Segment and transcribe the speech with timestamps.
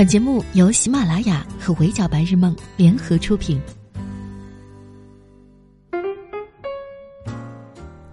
[0.00, 3.60] 本节目由喜马拉雅和围剿白日梦联合出品。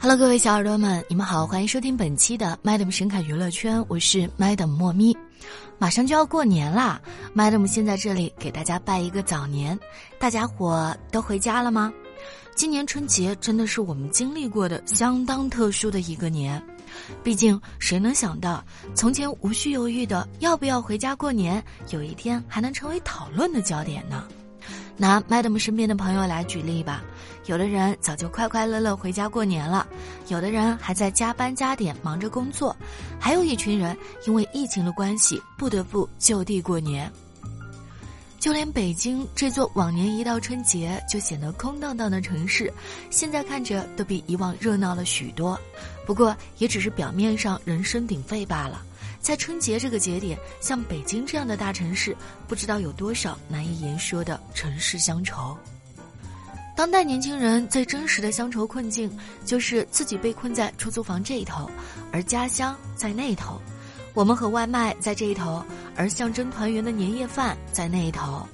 [0.00, 5.16] Hello，各位小耳朵们，你们好，欢迎收听本期的 Madam 神侃娱乐圈，我是 Madam 莫咪。
[5.78, 7.00] 马上就要过年啦
[7.32, 9.78] ，Madam 先在这里给大家拜一个早年，
[10.18, 11.92] 大家伙都回家了吗？
[12.56, 16.60] 今年春节真的是我们经历过的相当特殊的一个年。
[17.22, 18.64] 毕竟，谁能想到，
[18.94, 24.24] 从前无需犹豫的要不要回家过年，有一天还能成为讨论的焦点呢？
[24.96, 27.04] 拿 Madam 身边的朋友来举例吧，
[27.46, 29.86] 有的人早就快快乐乐回家过年了，
[30.26, 32.76] 有的人还在加班加点忙着工作，
[33.18, 33.96] 还有一群人
[34.26, 37.10] 因为疫情的关系不得不就地过年。
[38.38, 42.72] 就连北京这座往年一到春节就显得空荡荡的城市，
[43.10, 45.58] 现在看着都比以往热闹了许多。
[46.06, 48.84] 不过，也只是表面上人声鼎沸罢了。
[49.20, 55.58] 在春节这个节点，像北京这样的大城市，不知道有多少难以言说的城市乡愁。
[56.76, 59.10] 当代年轻人最真实的乡愁困境，
[59.44, 61.68] 就是自己被困在出租房这一头，
[62.12, 63.60] 而家乡在那头。
[64.14, 65.64] 我们和外卖在这一头，
[65.98, 68.48] 而象征团圆的年夜饭在那一头。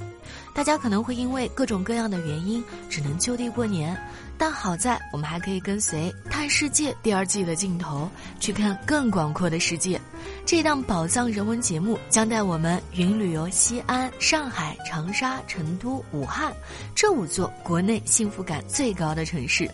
[0.55, 3.97] 大家可能会因为各种各样的原因，只能就地过年。
[4.36, 8.09] 但好在我们还可以跟随《探世界》第二季的镜头，
[8.41, 10.01] 去看更广阔的世界。
[10.45, 16.53] 这档宝藏人文节目将带我们云旅游西安、上海、长沙、成都、武汉
[16.95, 19.69] 这五座国内幸福感最高的城市。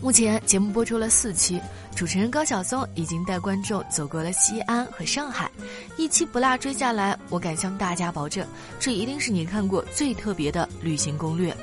[0.00, 1.60] 目前节目播出了四期，
[1.94, 5.50] 主持人高晓松已经带观众走过了西安和上海，
[5.96, 8.46] 一期不落追下来，我敢向大家保证，
[8.78, 11.54] 这一定是你看过最特别的旅行攻略。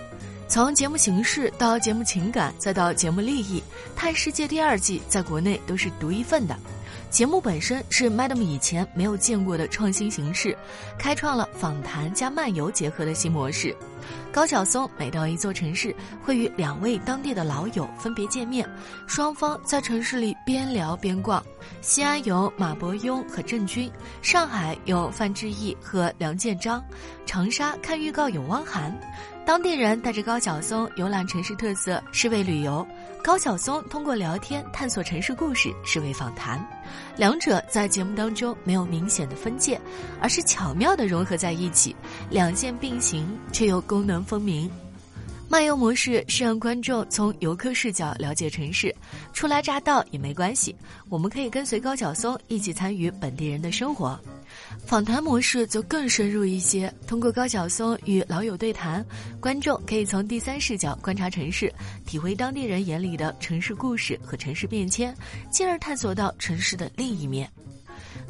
[0.47, 3.59] 从节目形式到节目情感，再到节目利益，
[3.95, 6.55] 《探世界》第二季在国内都是独一份的。
[7.09, 10.57] 节目本身是 Madam 以前没有见过的创新形式，
[10.97, 13.75] 开创了访谈加漫游结合的新模式。
[14.31, 18.67] 高晓松每到一座城市，会与两位当地的老友分别见面，
[19.07, 21.43] 双方在城市里边聊边逛。
[21.81, 23.91] 西安有马伯庸和郑钧，
[24.21, 26.83] 上海有范志毅和梁建章，
[27.25, 28.93] 长沙看预告有汪涵。
[29.45, 32.85] 当地人带着高晓松游览城市特色，是为旅游；
[33.21, 36.65] 高晓松通过聊天探索城市故事，是为访谈。
[37.17, 39.79] 两者在节目当中没有明显的分界，
[40.21, 41.93] 而是巧妙的融合在一起，
[42.29, 44.67] 两线并行却又功能分明。
[45.47, 48.91] 漫游模式是让观众从游客视角了解城市，
[49.33, 50.75] 初来乍到也没关系，
[51.09, 54.19] 我们可以跟随高晓松一起参与本地人的生活。
[54.83, 59.05] 访谈模式则更深入一些，通过高晓松与老友对谈，
[59.39, 61.71] 观众可以从第三视角观察城市，
[62.03, 65.15] 体会当地人眼里的城市故事和城市变迁，
[65.51, 67.47] 进而探索到城市的另一面。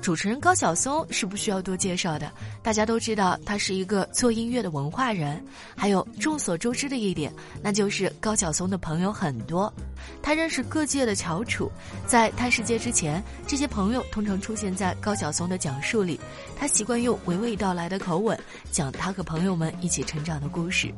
[0.02, 5.44] 主持人高晓松是不需要多介绍的，大家都知道他是一个做音乐的文化人。
[5.76, 9.74] 还有众所周知的一点，那就是高晓松的朋友很多，
[10.22, 11.72] 他认识各界的翘楚。
[12.06, 16.20] 在他世界之前，这些朋友通常出现在高晓松的讲述里，
[16.58, 18.38] 他习惯用娓娓道来的口吻
[18.72, 20.94] 讲他和朋友们一起成长的故事。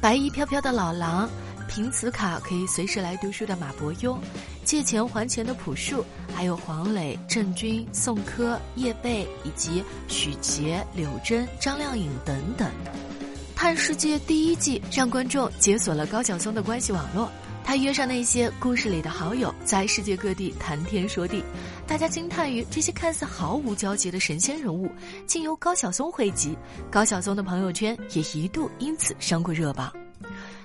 [0.00, 1.28] 白衣飘飘的老狼。
[1.68, 4.18] 凭此卡可以随时来读书的马伯庸，
[4.64, 12.70] 借钱还钱的朴树，还有黄磊、郑钧、宋柯、叶蓓以及许杰、柳真、张靓颖等等。
[13.54, 17.28] 探世界第一季让观众解锁了高晓松的关系网络，
[17.64, 21.44] 他约上那些故事里的好友，在世界各地谈天说地，
[21.86, 24.90] 大家惊叹于这些看似毫无交集的神仙人物，
[25.26, 26.56] 竟由高晓松汇集。
[26.90, 29.92] 高晓松的朋友圈也一度因此上过热榜。《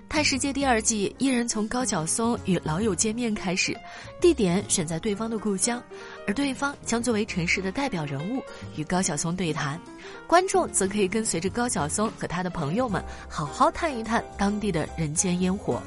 [0.09, 3.77] 探世界》第二季依然从高晓松与老友见面开始，
[4.19, 5.81] 地点选在对方的故乡，
[6.25, 8.41] 而对方将作为城市的代表人物
[8.75, 9.79] 与高晓松对谈，
[10.25, 15.79] 观众则可以跟随着高晓松和他的朋友们好好探一探当地的人间烟火。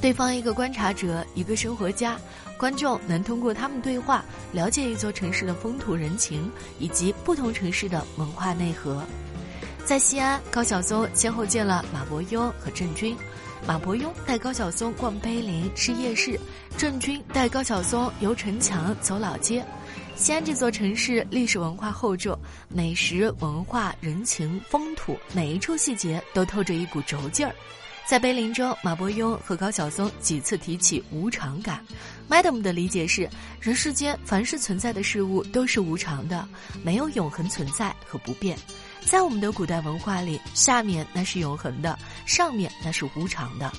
[0.00, 2.18] 对方一个观察者，一个生活家，
[2.56, 9.04] 观众能通过他们对话了解一座城市的风土人情以及不同城市的文化内核。
[9.84, 13.14] 在西安，高晓松先后见了马伯庸和郑钧。
[13.66, 16.38] 马伯庸带高晓松逛碑林、吃夜市，
[16.76, 19.64] 郑钧带高晓松游城墙、走老街。
[20.16, 22.36] 西安这座城市历史文化厚重，
[22.68, 27.54] 美食、文化、人情、风土，每一处细节都透着一股轴劲儿。
[28.06, 31.84] 在碑林中，马伯庸和高晓松几次提起无常感。
[32.28, 33.28] Madam 的理解是：
[33.60, 36.46] 人世间凡是存在的事物都是无常的，
[36.82, 38.58] 没有永恒存在和不变。
[39.04, 43.72] 在我们的古代文化里，下面那是永恒的，上面那是无常的。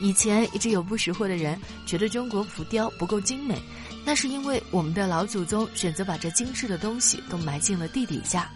[0.00, 3.60] 以前一直有不识货的人觉得中国浮雕不够精美，
[4.04, 8.50] 那是因为我们的老祖宗选择把这精致的东西都埋进了地底下。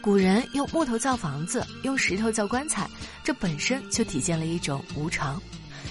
[0.00, 2.88] 古人用木头造房子，用石头造棺材，
[3.24, 5.40] 这本身就体现了一种无常。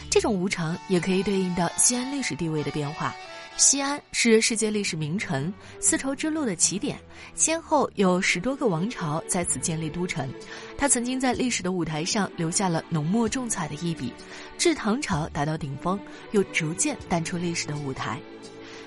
[0.09, 3.13] 这种无常也可以对应到西安历史地位的变化。
[3.57, 6.99] 西安是世界历史名城，丝绸之路的起点，
[7.35, 10.29] 先后有十多个王朝在此建立都城。
[10.77, 14.11] 它曾经在历史的舞台上留下了浓墨重彩的一笔，
[14.57, 15.97] 至唐朝达到顶峰，
[16.31, 18.19] 又逐渐淡出历史的舞台。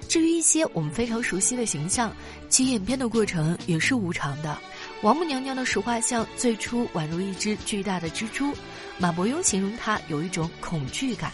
[0.07, 2.15] 至于一些我们非常熟悉的形象，
[2.51, 4.59] 其演变的过程也是无常的。
[5.03, 8.53] 王母娘娘的石画像最初宛如一只巨大的蜘蛛，
[8.99, 11.33] 马伯庸形容它有一种恐惧感。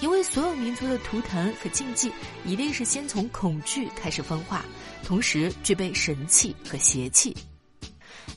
[0.00, 2.12] 因为所有民族的图腾和禁忌，
[2.44, 4.64] 一定是先从恐惧开始分化，
[5.04, 7.36] 同时具备神气和邪气。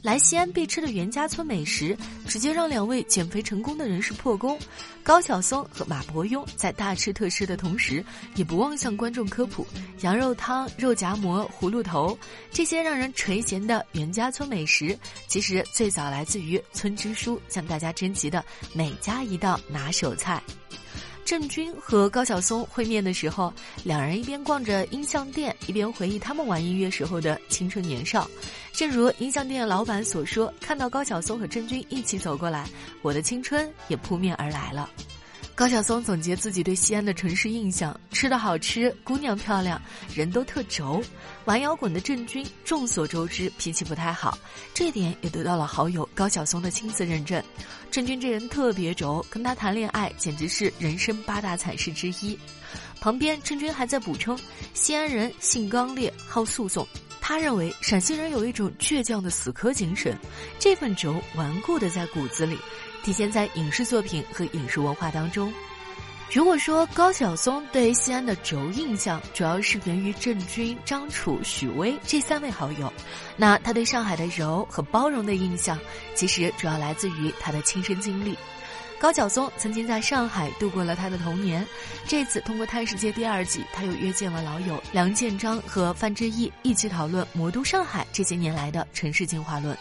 [0.03, 1.97] 来西安必吃的袁家村美食，
[2.27, 4.57] 直接让两位减肥成功的人士破功。
[5.01, 8.03] 高晓松和马伯庸在大吃特吃的同时，
[8.35, 9.65] 也不忘向观众科普
[10.01, 12.17] 羊肉汤、肉夹馍、葫芦头
[12.51, 14.97] 这些让人垂涎的袁家村美食，
[15.27, 18.43] 其实最早来自于村支书向大家征集的
[18.73, 20.41] 每家一道拿手菜。
[21.27, 23.53] 郑钧和高晓松会面的时候，
[23.83, 28.25] 两人一边逛着音像店，一边回忆他们玩音乐时候的青春年少。
[28.71, 32.65] 正如音像店老板所说：“看到高晓松和郑钧一起走过来，
[33.01, 34.89] 我的青春也扑面而来了。”
[35.57, 39.81] 高晓松总结自己对西安的城市印象：吃的好吃，姑娘漂亮，
[40.13, 41.01] 人都特轴。
[41.45, 44.37] 玩摇滚的郑钧众所周知脾气不太好，
[44.71, 47.43] 这点也得到了好友高晓松的亲自认证。
[47.89, 52.37] 郑钧这人特别轴，跟他谈恋爱简直是人生八大惨事之一。
[52.99, 54.39] 旁边郑钧还在补充：
[54.75, 56.87] 西安人性刚烈，好诉讼。
[57.19, 60.15] 他认为陕西人有一种倔强的死磕精神，
[60.59, 62.55] 这份轴顽固的在骨子里。
[63.07, 65.53] 体现在影视作品和影视文化当中。
[66.29, 72.91] 如果说高晓松对西安的轴印象主要是源于郑钧、张楚、许巍这三位好友，
[73.37, 75.79] 那他对上海的柔和包容的印象，
[76.15, 78.37] 其实主要来自于他的亲身经历。
[78.99, 81.65] 高晓松曾经在上海度过了他的童年，
[82.05, 89.77] 这次通过《探世界》第二季，他又约见了老友梁建章和范志毅，一起讨论魔都上海这些年来的城市进化论。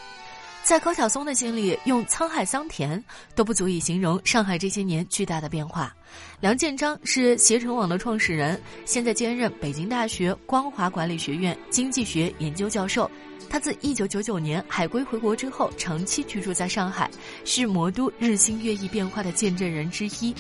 [0.67, 3.01] 在高晓松的心里，用沧海桑田
[3.37, 5.95] 都不足以形容上海这些年巨大的变化。
[6.41, 13.09] 梁建章是携程网的创始人，现在兼任北京大学光华管理学院经济学研究教授。
[13.49, 17.09] 他自1999年海归回国之后，长期居住在上海，
[17.45, 20.35] 是魔都日新月异变化的见证人之一。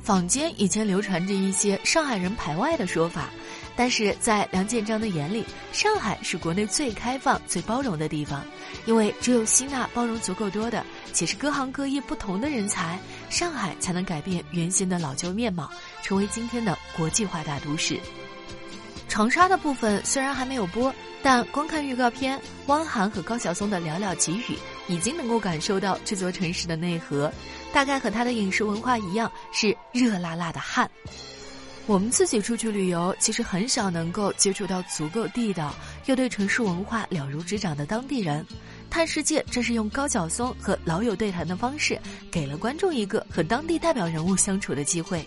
[0.00, 3.28] 坊间以前流传着一些上海人排外的说法。
[3.76, 8.44] 但是在梁建章的眼里，上海是国内最开放、最包容的地方，
[8.86, 12.98] 因为只有吸纳包容足够多的，且是各行各业不同的人才，
[13.30, 15.70] 上海才能改变原先的老旧面貌，
[16.02, 17.98] 成为今天的国际化大都市。
[19.08, 20.92] 长沙的部分虽然还没有播，
[21.22, 27.32] 但光看预告片，汪涵和高晓松的寥寥几语，已经能够感受到这座城市的内核，
[27.72, 30.90] 大概和他的饮食文化一样，是热辣辣的汗。
[31.86, 35.74] 我们自己出去旅游，其实很少能够接触到足够地道
[36.06, 38.44] 又对城市文化了如指掌的当地人。
[38.88, 42.00] 探世界正是用高晓松和老友对谈的方式，
[42.30, 45.26] 给了观众一个和当地代表人物相处的机会。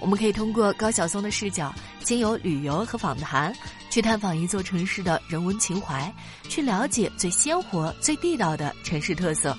[0.00, 3.54] 我们可以通过高晓松的视角，经由旅游和访谈，
[3.90, 6.10] 去探访一座城市的人文情怀，
[6.48, 9.56] 去了解最鲜活、最地道的城市特色。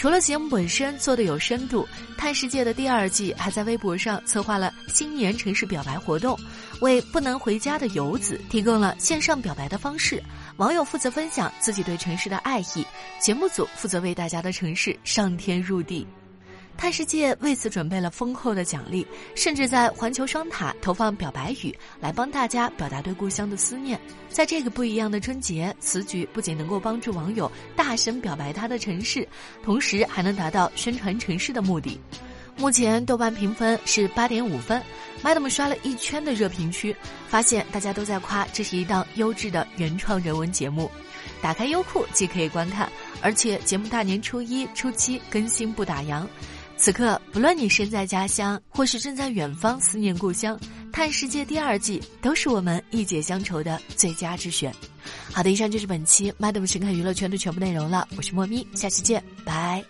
[0.00, 6.40] 除了节目本身做的有深度，《探世界》的第二季还在微博上策划了新年城市表白活动，
[6.80, 10.22] 为不能回家的游子提供了线上表白的方式。
[10.56, 12.86] 网友负责分享自己对城市的爱意，
[13.20, 16.06] 节目组负责为大家的城市上天入地。
[16.80, 24.00] 探世界为此准备了丰厚的奖励，甚至在环球双塔投放表白语，来帮大家表达对故乡的思念。
[24.30, 29.28] 在这个不一样的春节，此举不仅能够帮助网友大声表白他的城市，
[29.62, 32.00] 同时还能达到宣传城市的目的。
[32.56, 34.82] 目前豆瓣评分是八点五分
[35.22, 36.96] ，Madam 刷了一圈的热评区，
[37.28, 40.90] 发现大家都在夸这是一档优质的原创人文节目。
[41.42, 46.26] 打开优酷即可以观看，而且节目大年初一、初七更新不打烊。
[46.80, 50.56] 此刻，不论你身在家乡，或是正在远方思念故乡，
[50.90, 54.74] 《探世界》第二季都是我们一解乡愁的最佳之选。
[55.30, 58.08] 好的，以上就是本期 Madam 神看娱乐圈的全部内容了。
[58.16, 59.84] 我是莫咪，下期见，拜。